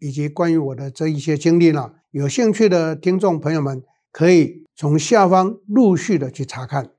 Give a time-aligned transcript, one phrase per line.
[0.00, 3.82] 以及关于我的这一些经历呢，有兴趣的听众朋友们
[4.12, 6.92] 可以从下方陆续的去查看。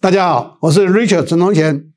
[0.00, 1.92] 大家好，我是 Richard 陈宗贤，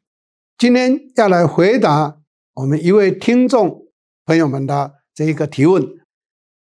[0.57, 2.17] 今天要来回答
[2.55, 3.87] 我们一位听众
[4.25, 5.87] 朋友们的这一个提问。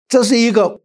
[0.08, 0.84] 这是一个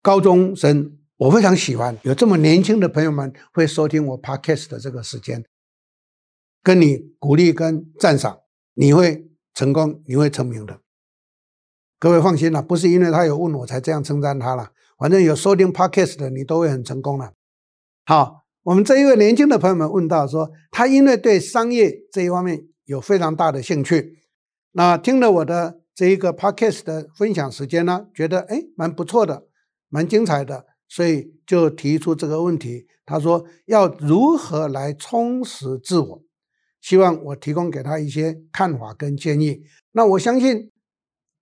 [0.00, 5.44] 高中生，我非常喜欢有这么年轻的朋友们会收听我 Podcast 的这个时间，
[6.64, 8.40] 跟你鼓励跟赞赏，
[8.74, 10.80] 你会成功，你会成名的。
[12.00, 17.34] 各位放心了，不是因为他有问我才这样称赞他了，反正有收听 Podcast 的，你都会很成功了。
[18.04, 24.18] 好，我们这一位年轻的朋友们问到说，他因为对商业这一方面有非常大的兴趣，
[24.72, 25.78] 那听了我的。
[25.94, 29.46] 这一个 podcast 的分享时间呢，觉得哎蛮不错的，
[29.90, 32.86] 蛮精彩的，所以就提出这个问题。
[33.06, 36.22] 他说要如何来充实自我，
[36.82, 39.62] 希望我提供给他一些看法跟建议。
[39.92, 40.70] 那我相信，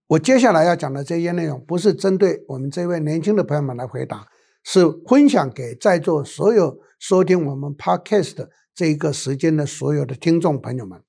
[0.07, 4.29] 我接下来要讲的这些内容，不是针对我们这位年轻的朋友们来回答，
[4.63, 11.03] 是分享给在座所有收听我们 podcast 这一个时间的所有的听众朋友们。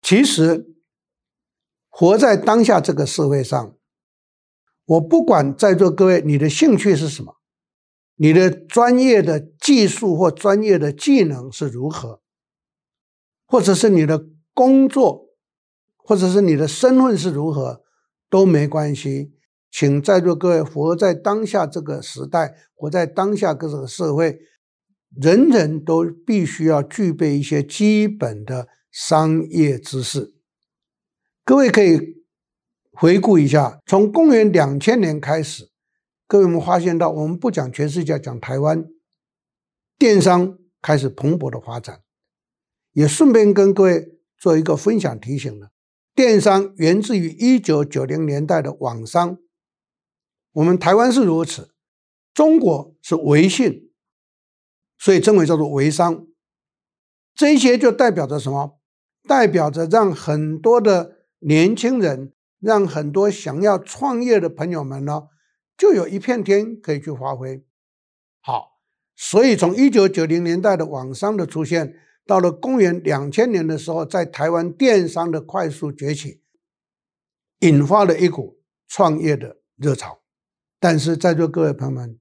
[0.00, 0.74] 其实。
[1.90, 3.74] 活在当下这个社会上，
[4.88, 7.36] 我不管在座各位你的兴趣是什么，
[8.16, 12.22] 你的专业的技术或专业的技能是如何，
[13.46, 15.26] 或者是你的工作，
[15.98, 17.82] 或者是你的身份是如何，
[18.30, 19.34] 都没关系。
[19.70, 24.40] 请在座各位活在当下这个时代，活在当下这个社会，
[25.20, 30.34] 人人都必须要具备一些基本的商业知识。
[31.44, 32.17] 各位可以
[33.00, 35.70] 回顾一下，从公元两千年开始，
[36.26, 38.84] 各位我们发现到，我们不讲全世界，讲台湾，
[39.96, 42.02] 电商开始蓬勃的发展，
[42.94, 45.70] 也顺便跟各位做一个分享提醒了。
[46.12, 49.38] 电商源自于一九九零年代的网商，
[50.54, 51.70] 我们台湾是如此，
[52.34, 53.92] 中国是微信，
[54.98, 56.26] 所以称为叫做微商。
[57.32, 58.80] 这些就代表着什么？
[59.22, 65.28] 代表着让很多的年轻人让很多想要创业的朋友们呢，
[65.76, 67.64] 就有一片天可以去发挥。
[68.40, 68.80] 好，
[69.14, 71.94] 所以从一九九零年代的网商的出现，
[72.26, 76.42] 到了公元两千年的时候，在台湾电商的快速崛起，
[77.60, 80.20] 引发了一股创业的热潮。
[80.80, 82.18] 但是在座各位朋友们，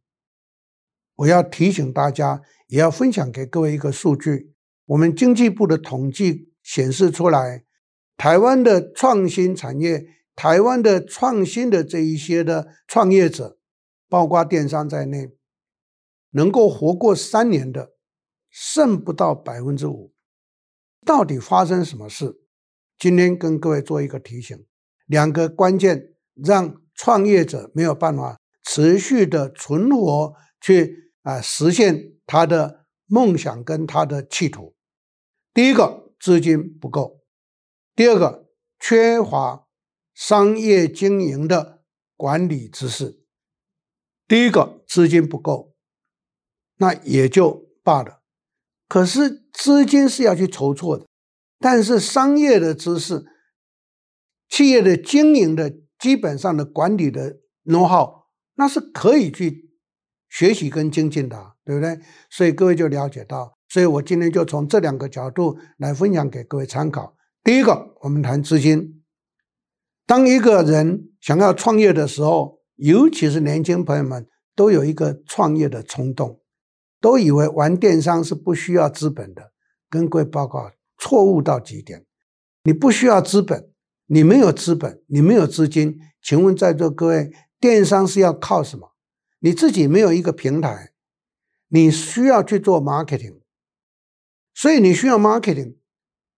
[1.15, 4.53] 我要提醒大家，也要分享给各位一个数据：
[4.85, 7.65] 我们经济部的统计显示出来。
[8.17, 13.57] 台湾的创新产业，台湾的创新的这一些的创业者，
[14.07, 15.31] 包括电商在内，
[16.29, 17.93] 能够活过三年的，
[18.51, 20.13] 剩不到百分之五。
[21.03, 22.39] 到底发生什么事？
[22.99, 24.63] 今天跟各位做一个提醒：
[25.07, 34.75] 两个关键让创业者没有办法持续的存活，去啊实现他的梦想跟他的企图。
[35.51, 37.21] 第一个，资金不够。
[37.95, 38.47] 第二个，
[38.79, 39.66] 缺乏
[40.17, 41.83] 商业经营的
[42.15, 43.21] 管理知识。
[44.27, 45.75] 第一个，资金不够，
[46.77, 48.23] 那也就罢了。
[48.87, 51.05] 可是资金是要去筹措的，
[51.59, 53.27] 但是商业的知识、
[54.49, 58.23] 企业的经营的基本上的管理的 know-how，
[58.55, 59.69] 那是可以去
[60.27, 61.99] 学习跟精进的，对不对？
[62.31, 67.15] 所以各位就了解到，所以我今天就从这两个角度来分享给各位参考。
[67.43, 68.96] 第一个，我们谈资金。
[70.07, 74.25] 当一个人想要创业的时候，尤其是年轻朋友们，
[74.55, 76.39] 都有一个创业的冲动，
[77.01, 79.51] 都以为玩电商是不需要资本的。
[79.89, 82.05] 跟各位报告，错误到极点。
[82.63, 83.69] 你不需要资本，
[84.05, 85.99] 你没有资本，你没有资金。
[86.21, 88.93] 请问在座各位，电商是要靠什么？
[89.39, 90.93] 你自己没有一个平台，
[91.67, 93.39] 你需要去做 marketing，
[94.53, 95.75] 所以你需要 marketing。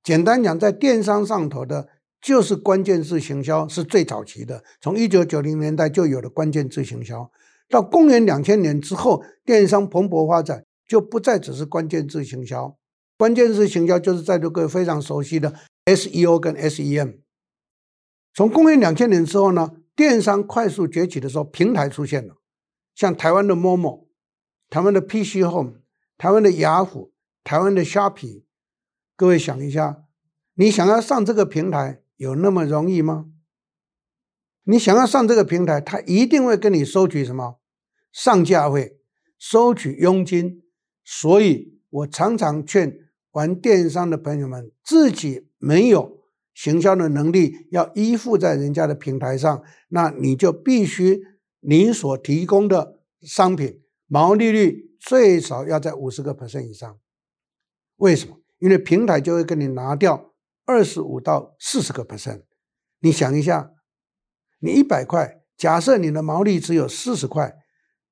[0.04, 1.88] 简单讲，在电商上头的，
[2.22, 4.64] 就是关键字行销是最早期的。
[4.82, 7.32] 从一九九零年代就有了关键字行销，
[7.70, 12.78] 到公元两千年之后，电商蓬勃发展，就不再只是关键字行销，
[13.18, 15.54] 关键字行销就是在座各位非常熟悉的
[15.86, 17.20] SEO 跟 SEM。
[18.34, 22.36] 从公元两千年之后呢，电商快速崛起的时候，平台出现了，
[22.96, 24.08] 像台湾的 Momo、
[24.70, 25.76] 台湾的 PC Home、
[26.18, 27.12] 台湾的雅虎、
[27.44, 28.44] 台湾的 Shopee。
[29.16, 30.04] 各位想一下，
[30.56, 33.28] 你想要上这个平台有那么容易吗？
[34.64, 37.62] 你想要上这个平台，他一定会跟你收取什么
[38.12, 38.98] 上架费，
[39.38, 40.62] 收取佣金。
[41.06, 42.94] 所以我常常劝
[43.32, 46.20] 玩电商的朋友们，自己没有
[46.54, 51.24] 行销的能力，要依附在人家的平台上，那你就必须
[51.62, 57.00] 你所提供的商品毛利率最少要在五十个 percent 以上。
[57.96, 58.42] 为什么？
[58.60, 60.29] 因为平台就会跟你拿掉
[60.70, 62.44] 二十五到四十个 percent。
[63.00, 63.72] 你想一下，
[64.60, 67.56] 你一百块，假设你的毛利只有四十块，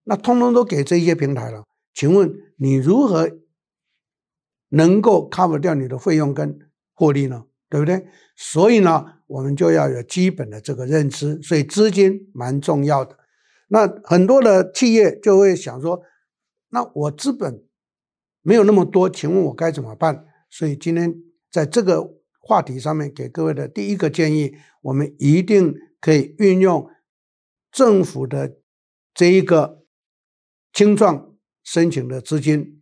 [0.06, 1.64] 那通通都给这些平台了。
[1.94, 3.30] 请问你如何
[4.70, 6.58] 能够 cover 掉你的费用跟
[6.96, 7.46] 获利呢？
[7.70, 8.08] 对不对？
[8.36, 13.20] 所以呢，我们就要有基本的这个认知，所以资金蛮重要的。
[13.68, 16.02] 那很多的企业就会想说，
[16.70, 17.64] 那我资本
[18.42, 20.26] 没有那么多，请问我该怎么办？
[20.50, 21.14] 所以今天
[21.52, 22.17] 在这个
[22.48, 26.90] 话题上面给各位的第一个建议，我们一定可以运用
[27.72, 28.58] 政府的
[29.14, 29.84] 这一个
[30.74, 31.28] 青创。
[31.70, 32.82] 申请的资金，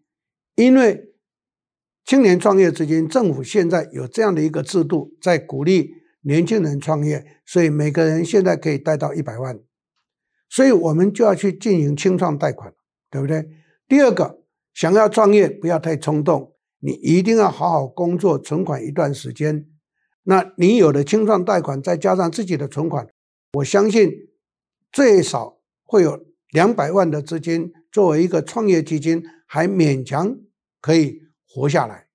[0.54, 1.12] 因为
[2.06, 5.90] 青年创业资金，政府现在有这样的一个制度，在鼓励
[6.22, 9.60] 年轻人创业，所以每个人现在可以贷到一百万，
[10.48, 12.76] 所以我们就要去进行青创贷款，
[13.10, 13.50] 对不对？
[13.88, 16.55] 第二个，想要创业不要太冲动，
[16.86, 19.68] 你一定要好好工作，存款一段时间。
[20.22, 23.08] 那你有了清创贷款，再加上自己的存款，
[23.54, 24.12] 我相信
[24.92, 27.74] 最少会有两百万的资金。
[27.92, 30.38] 作为一个创业基金，还勉强
[30.80, 32.06] 可以活下来。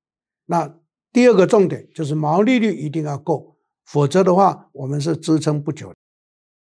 [0.47, 0.79] 那
[1.13, 5.93] 第二个重点就是毛利率一定要够，否则的话，我们是支撑不久。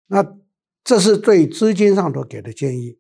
[0.07, 0.36] 那
[0.83, 3.00] 这是对资金上头给的建议。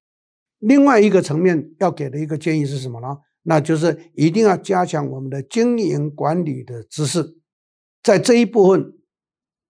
[0.59, 3.17] 另外一个层面要给的一个建议是什么呢？
[3.45, 7.39] 那就是一定要加强我们的经营管理的知识。
[8.03, 8.93] 在这一部分，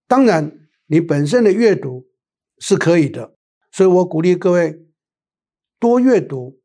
[0.06, 2.06] 当然你本身的阅读
[2.58, 3.36] 是可以的，
[3.72, 4.82] 所以我鼓励各位。
[5.78, 6.58] 多阅读，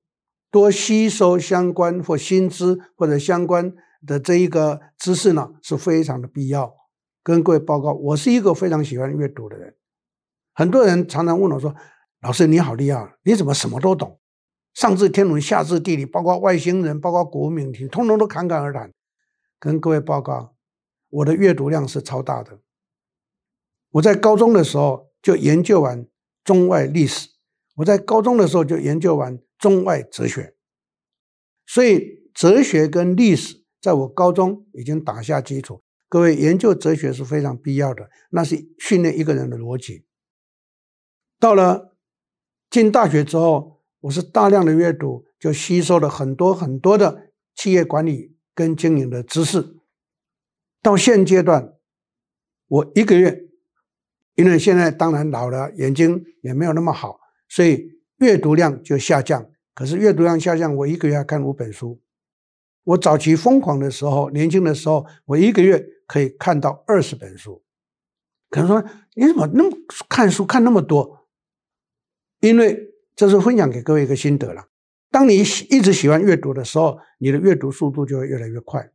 [0.49, 3.73] 多吸收相关或新知或者相关
[4.07, 6.73] 的这一个知识呢，是非常的必要。
[7.21, 9.75] 跟各位报告，我是一个非常喜欢阅读的人。
[10.53, 11.75] 很多人常常问我说
[12.23, 14.20] ：“老师你好厉害，你怎么什么都懂？
[14.73, 18.91] 上知天文，下知地理，包括外星人，包括国民体，通通都侃侃而谈。”
[19.59, 20.55] 跟各位报告，
[21.09, 22.59] 我的阅读量是超大的。
[23.91, 26.07] 我在高中的时候就研究完
[26.43, 27.29] 中外历史。
[27.75, 30.55] 我在高中的时候就研究完中外哲学，
[31.67, 35.83] 所以哲学跟历史在我高中已经打下基础。
[36.09, 40.05] 各位研究哲学是非常必要的，那是训练一个人的逻辑。
[41.39, 41.95] 到了
[42.69, 49.77] 进大学之后，我是大量的阅读，就吸收了很多很多的企业管理跟经营的知识。
[50.81, 51.75] 到现阶段，
[52.67, 53.43] 我一个月，
[54.35, 57.19] 因为现在当然老了，眼睛也没有那么好。
[57.47, 62.01] 所以阅读量就下降，可是阅读量下降，我一个月要看五本书。
[62.83, 67.61] 我早期疯狂的时候，年轻的时候，我一个月可以看到二十本书。
[68.49, 68.83] 可能说
[69.13, 69.77] 你怎么那么
[70.09, 71.27] 看书看那么多？
[72.39, 74.67] 因为这是分享给各位一个心得了。
[75.09, 78.91] 当你喜一直喜欢阅读的时候，你的阅读速度就会越来越快。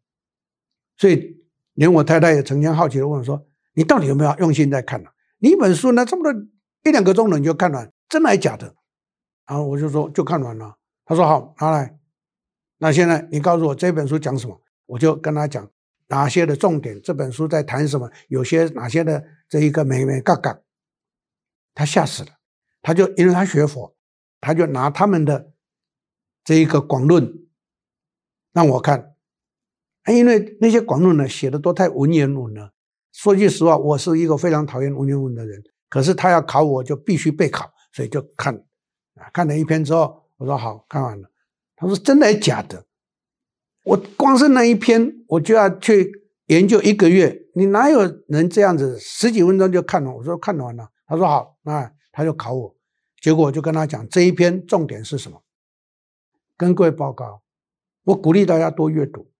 [0.96, 1.44] 所以
[1.75, 5.11] 连我太太也曾经好奇的问我说：“你到底有没有用心在看呢？
[5.38, 6.46] 你一本书呢，这么多
[6.85, 8.75] 一两个钟头你就看完？”真的还假的？
[9.46, 10.76] 然后我就说就看完了。
[11.04, 11.99] 他说好，拿来。
[12.78, 14.62] 那现在你告诉我这本书讲什么？
[14.87, 15.68] 我就跟他讲
[16.08, 20.61] 哪些的重点，这本书在谈什么，有些哪些的这一个眉眉嘎嘎。
[21.75, 22.30] 他吓死了，
[22.80, 23.96] 他就因为他学佛，
[24.47, 25.50] 他就拿他们的
[26.45, 27.37] 这一个广论
[28.53, 29.17] 让我看。
[30.07, 32.73] 因为那些广论呢写的都太文言文了。
[33.12, 35.61] 说句实话，我是一个非常讨厌文言文的人。
[35.88, 37.69] 可是他要考我，就必须备考。
[37.93, 38.55] 所以就看，
[39.17, 41.29] 啊，看了一篇之后，我说好，看完了。
[41.75, 42.87] 他说真的还假的？
[43.83, 46.09] 我光是那一篇，我就要去
[46.47, 47.37] 研究一个月。
[47.57, 50.15] 你哪有人这样子十几分钟就看完？
[50.15, 50.88] 我说看完了。
[51.05, 52.75] 他说好，那他就考我。
[53.26, 55.42] 结果我就跟他讲这一篇重点是什么？
[56.56, 57.42] 跟各位报告，
[58.04, 59.33] 我鼓励大家多阅读。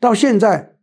[0.00, 0.78] 到现在，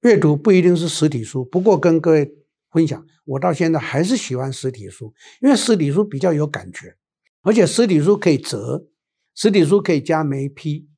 [0.00, 2.34] 阅读不一定是实体书，不过跟各位。
[2.70, 6.96] 分享，我到现在还是喜欢实体书，因为实体书比较有感觉，
[7.42, 8.86] 而且实体书可以折，
[9.34, 10.88] 实体书可以加眉批，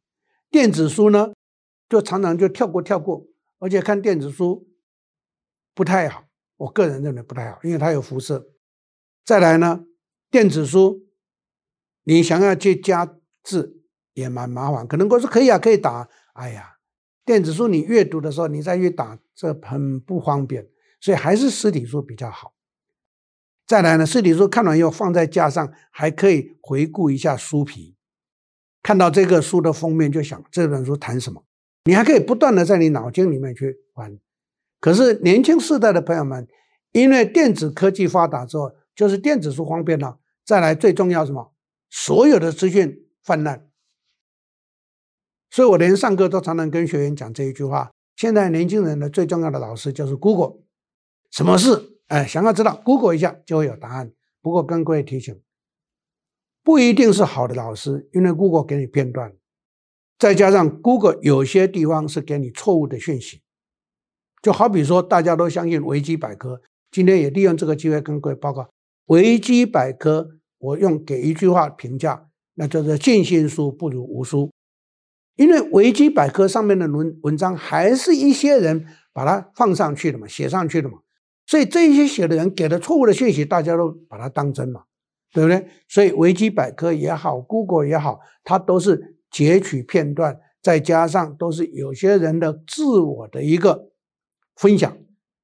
[0.49, 1.33] 电子书呢，
[1.89, 3.27] 就常常就跳过跳过，
[3.59, 4.69] 而且看电子书
[5.75, 6.27] 不太好，
[6.59, 8.52] 我个人认为不太好，因为它有辐射。
[9.25, 9.85] 再来呢，
[10.31, 11.07] 电子书
[12.05, 13.83] 你想要去加字
[14.15, 16.79] 也蛮麻烦，可能我说可以啊，可以打，哎呀，
[17.25, 20.69] 电子书你阅读的时候你再去打，这很不方便，
[21.01, 22.55] 所以还是实体书比较好。
[23.67, 27.97] 再来呢，实体书看完以后放在架上，还可以回顾一下书皮，
[28.83, 31.45] 看到这个书的封面就想这本书谈什么，
[31.85, 34.19] 你还可以不断的在你脑筋里面去玩。
[34.81, 36.47] 可是年轻世代的朋友们，
[36.91, 40.19] 因为电子科技发达之后，就是电子书方便了。
[40.45, 41.53] 再来最重要什么？
[41.89, 43.69] 所有的资讯泛滥，
[45.51, 50.63] 所以我连上课都常常跟学员讲这一句话：现在年轻人的最重要的老师就是 Google，
[51.31, 52.01] 什么事？
[52.09, 54.13] 哎，想要知道，Google 一下就会有答案。
[54.41, 55.41] 不过跟各位提醒，
[56.63, 59.37] 不一定是好的老师，因为 Google 给你片段，
[60.19, 63.43] 再加上 Google 有些地方是给你错误的讯息。
[64.43, 68.71] 就好比说，大家都相信维基百科，今天也利用这个机会跟各位报告，
[69.07, 70.29] 维基百科
[70.59, 74.51] 我用给一句话评价，那叫做尽信书不如无书。
[75.37, 80.99] 因为维基百科上面的文文章还是一些人把它放上去的嘛，写上去的嘛。
[81.47, 84.85] 所以这些写的人给的错误的信息，大家都把它当真嘛，
[85.33, 85.67] 对不对？
[85.89, 93.91] 所以维基百科也好，Google 也好，它都是截取片段，再加上都是有些人的自我的一个
[94.55, 94.97] 分享，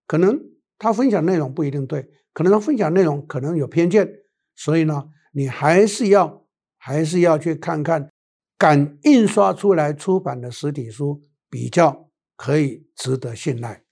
[0.07, 0.39] 可能
[0.79, 4.09] 他分享内容不一定对，可能他分享内容可能有偏见，
[4.55, 8.13] 所以呢，你还是要还是要去看看，
[8.57, 13.83] 敢印刷出来出版的实体书比较可以值得信赖。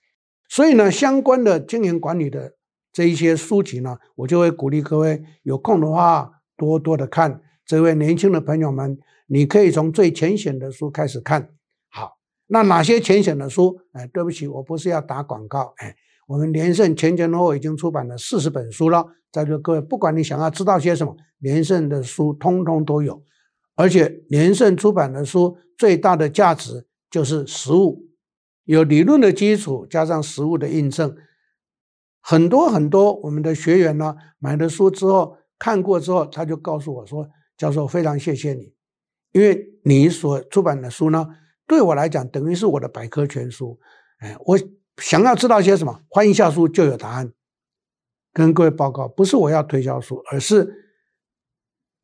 [0.49, 2.55] 所以呢，相关的经营管理的
[2.93, 7.43] 这一些书籍呢，我就会鼓励各位有空的话多多的看。
[7.65, 11.53] 这位年轻的朋友们，你可以从最浅显的书开始看。
[11.91, 12.13] 好，
[12.47, 13.81] 那哪些浅显的书？
[13.91, 15.75] 哎，对不起，我不是要打广告。
[15.79, 15.97] 哎，
[16.27, 19.07] 我们连胜前前后后已经出版了四十本书了。
[19.33, 23.23] 在座各位，不管你想要知道些什么，连胜的书通通都有。
[23.75, 28.07] 而且连胜出版的书最大的价值就是实物。
[28.65, 31.15] 有理论的基础，加上实物的印证，
[32.21, 38.73] 很多很多我们的学员呢，买了书之后看过之后，他就告诉我说：“教授，非常谢谢你，
[39.33, 41.29] 因为你所出版的书呢，
[41.67, 43.79] 对我来讲等于是我的百科全书。
[44.19, 44.59] 哎，我
[44.99, 47.33] 想要知道些什么，翻一下书就有答案。
[48.33, 50.95] 跟各位报告，不是我要推销书，而是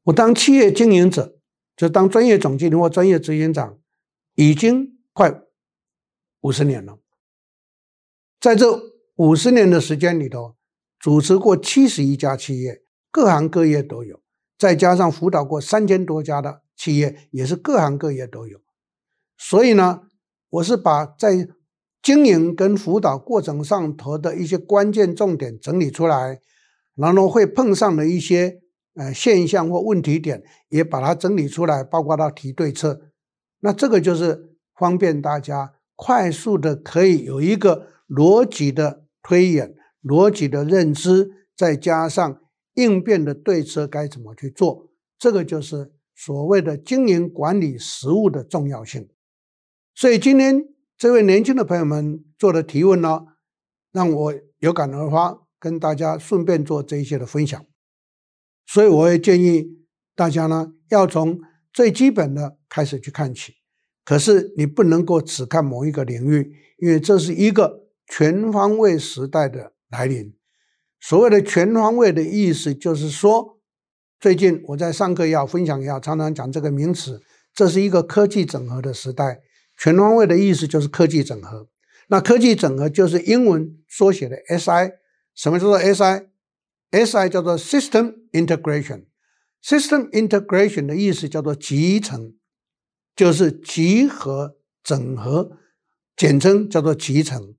[0.04, 1.38] 我当企业经营者，
[1.76, 3.78] 就当专业总经理或专业执行长，
[4.34, 5.42] 已经快。”
[6.42, 6.99] 五十年了，
[8.40, 8.66] 在这
[9.14, 10.56] 五十年的时间里头，
[10.99, 12.82] 主持过七十一家企业，
[13.12, 14.20] 各行各业都有，
[14.58, 18.61] 再加上辅导过三千多家的企业，也是各行各业都有。
[19.38, 20.08] 所以呢，
[20.49, 21.49] 我是把在
[22.02, 26.40] 经营跟辅导过程上头的一些关键重点整理出来，
[26.97, 28.61] 然后会碰上的一些
[28.94, 33.00] 呃现象或问题点，也把它整理出来，包括到提对策。
[33.61, 35.75] 那这个就是方便大家。
[35.94, 42.40] 快速的可以有一个逻辑的推演、逻辑的认知，再加上
[42.75, 49.09] 应变的对策该怎么去做，这个就是所谓的经营管理实务的重要性。
[49.94, 50.64] 所以今天
[51.02, 53.23] 这位年轻的朋友们做的提问呢，
[53.90, 57.61] 让我有感而发，跟大家顺便做这一些的分享。
[58.64, 59.66] 所以我也建议
[60.14, 61.40] 大家呢，要从
[61.73, 63.54] 最基本的开始去看起。
[64.04, 70.32] 可是你不能够只看某一个领域，因为这是一个全方位时代的来临。
[71.00, 73.59] 所谓的全方位的意思，就是说，
[74.21, 77.21] 最近我在上课也好，分享也好，常常讲这个名词，
[77.52, 79.40] 这是一个科技整合的时代。
[79.82, 81.66] 全方位的意思就是科技整合。
[82.06, 84.92] 那科技整合就是英文缩写的 SI。
[85.34, 89.06] 什么叫做 SI？SI 叫做 System Integration。
[89.60, 92.34] System Integration 的意思叫做集成。
[93.16, 95.58] 就是集合、整合，
[96.16, 97.56] 简称叫做集成。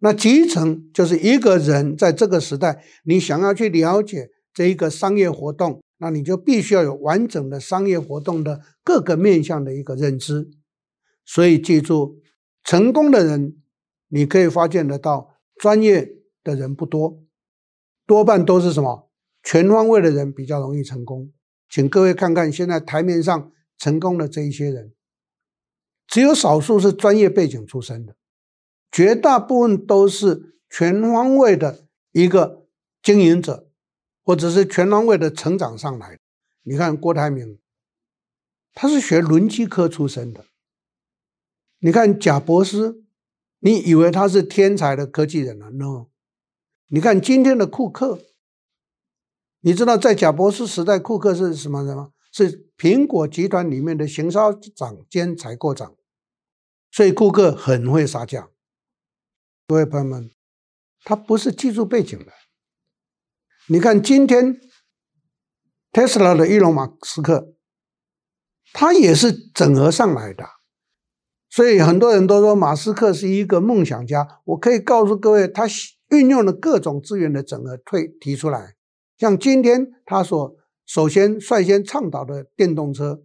[0.00, 10.50] 那集成就是一个人在这个时代，你想要去了解这一个商业活动，那你就必须要有完整的商业活动的各个面向的一个认知。
[11.32, 12.20] 所以记住，
[12.64, 13.62] 成功的人，
[14.08, 16.10] 你可以发现得到，专业
[16.42, 17.22] 的人不多，
[18.04, 19.08] 多半都是什么？
[19.44, 21.32] 全方位的人比较容易成功。
[21.68, 23.52] 请各位看看现在台面上。
[23.78, 24.92] 成功的这一些人，
[26.06, 28.14] 只有少数是专业背景出身的，
[28.92, 32.66] 绝大部分都是全方位的一个
[33.02, 33.70] 经营者，
[34.22, 36.18] 或者是全方位的成长上来的。
[36.64, 37.58] 你看郭台铭，
[38.74, 40.44] 他是学轮机科出身的。
[41.80, 43.04] 你看贾伯斯，
[43.58, 46.06] 你以为他是天才的科技人啊？No。
[46.88, 48.20] 你看今天的库克，
[49.60, 52.12] 你知道在贾伯斯时代，库克是什么人吗？
[52.32, 55.96] 是苹果集团里面的行销长兼采购长，
[56.90, 58.50] 所以库克很会杀价。
[59.66, 60.30] 各位朋友们，
[61.02, 62.32] 他不是技术背景的。
[63.68, 64.60] 你看今天
[65.92, 67.54] 特斯拉的伊隆马斯克，
[68.72, 70.59] 他也是整合上来的。
[71.50, 74.40] 所以很多人都说马斯克是一个梦想家。
[74.44, 75.66] 我可以告诉各位，他
[76.10, 78.76] 运用了各种资源的整合推提出来，
[79.18, 83.22] 像今天他所首先率先倡导的电动车，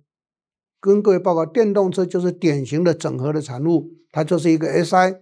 [0.79, 5.21] 跟各位报告，电动车就是典型的整合的产物，它就是一个 SI。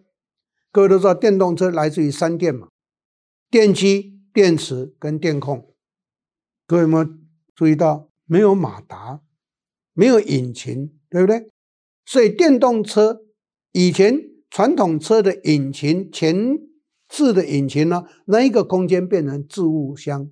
[0.72, 2.70] 各位都知道，电动车来自于三电嘛，
[3.52, 5.74] 电机、电池跟电控。
[6.66, 7.08] 各位有没有
[7.54, 9.22] 注意到，没有马达，
[9.94, 11.50] 没有引擎，对不对？
[12.06, 13.22] 所以电动车
[13.72, 14.20] 以前
[14.50, 16.60] 传统车的引擎前
[17.10, 20.30] 置的引擎呢，那一个空间变成置物箱。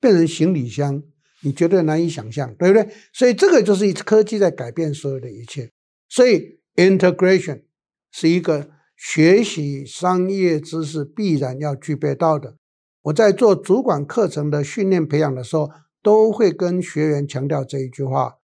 [0.00, 1.02] 变成行李箱，
[1.42, 2.88] 你绝对难以想象，对不对？
[3.12, 5.72] 所以这个就是科技在改变所有的一切。
[6.08, 7.62] 所以 integration
[8.12, 12.58] 是一个学习商业知识必然要具备到的。
[13.02, 15.68] 我在做主管课程的训练培养的时候，
[16.00, 18.36] 都会跟学员强调这一句话：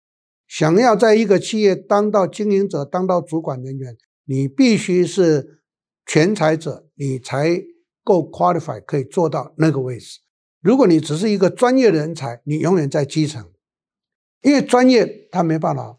[0.56, 5.64] 想要在一个企业当到经营者、当到主管人员，你必须是
[6.06, 7.61] 全才者，你才
[8.04, 10.20] 够 qualify 可以做到那个位置。
[10.61, 13.50] 如果你只是一个专业人才，你永远在基层，
[14.42, 15.99] 因为专业他没办法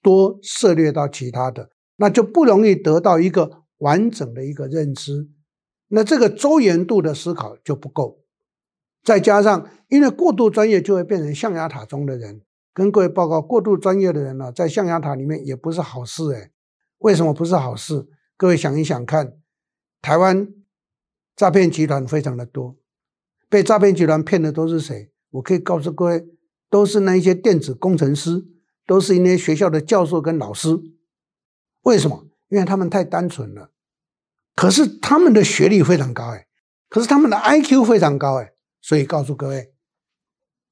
[0.00, 5.28] 多涉猎到其他的，那就不容易得到一个完整的一个认知，
[5.88, 8.24] 那这个周延度的思考就不够。
[9.02, 12.40] 再加上因为过度专业，就会变成象牙塔中的人。
[12.74, 16.50] 跟各位报告，过度专业的人呢，在象牙塔里面也不是好事诶。
[16.98, 18.08] 为什么不是好事？
[18.36, 19.38] 各位想一想看，
[20.02, 20.48] 台湾
[21.36, 22.76] 诈骗集团非常的多。
[23.48, 25.12] 被诈骗集团骗的都是谁？
[25.30, 26.26] 我可以告诉各位，
[26.68, 28.44] 都是那一些电子工程师，
[28.84, 30.76] 都是一些学校的教授跟老师。
[31.82, 32.26] 为什么？
[32.48, 33.70] 因为他们太单纯了。
[34.56, 36.48] 可是他们的学历非常高哎，
[36.88, 38.52] 可是他们的 IQ 非常高哎。
[38.80, 39.72] 所以告诉各位，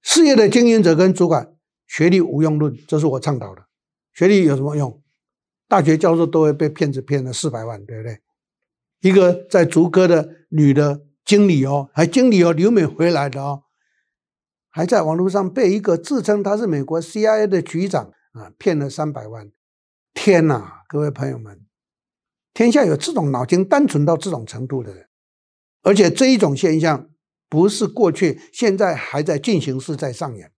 [0.03, 1.55] 事业的经营者跟主管，
[1.93, 3.67] 学历无用论，这是我倡导的。
[4.15, 5.03] 学历有什么用？
[5.69, 8.21] 大学教授都会被骗子骗了四百万，对不对？
[9.01, 11.03] 一个在竹科的女的。
[11.25, 13.63] 经理哦，还经理哦，留美回来的哦，
[14.69, 19.53] 还在网络上被一个自称他是美国 CIA 的局长啊骗了三百万。
[20.13, 21.65] 天哪，各位朋友们，
[22.53, 25.07] 天下有这种脑筋单纯到这种程度的人，
[25.83, 27.09] 而且这一种现象
[27.49, 30.52] 不是过去，现在还在进行式在上演。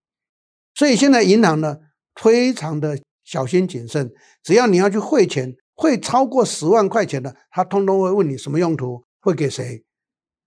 [0.74, 1.78] 所以现在银行呢，
[2.20, 9.84] 非常的小心谨慎，只要你要去汇钱，汇超过十万块钱的，他通通会问你什么用途，会给谁。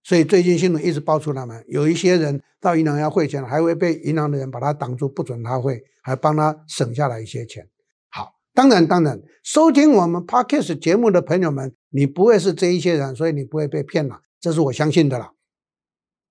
[0.04, 7.68] 所以最近新闻一直爆出来嘛，有一些人到银行要汇钱，还会被银行的人把他挡住，不准他汇，还帮他省下来一些钱。
[8.10, 15.32] 好，当然当然，收听我们 Podcast 节目的朋友们，你不会是这一些人，所以你不会被骗了，这是我相信的了。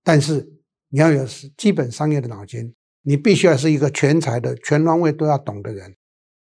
[0.02, 0.54] 但是
[0.88, 2.74] 你要有基本商业的脑筋，
[3.06, 5.94] 你必须要是一个全才的、全方位都要懂的人。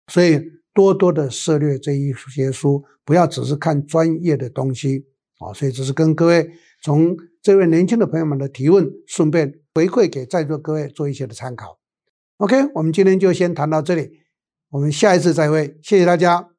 [0.08, 0.39] 所以
[0.74, 5.06] 多多的涉猎这一些书，不要只是看专业的东西
[5.39, 5.52] 啊。
[5.52, 6.52] 所以这是跟各位。
[6.84, 11.80] 从这位年轻的朋友们的提问，顺便回馈给在座各位做一些的参考。
[12.38, 14.20] OK，我们今天就先谈到这里，
[14.70, 16.53] 我们下一次再会，谢谢大家。